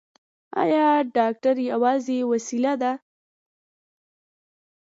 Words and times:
ایا 0.63 0.87
ډاکټر 1.15 1.55
یوازې 1.71 2.17
وسیله 2.31 2.73
ده؟ 2.81 2.91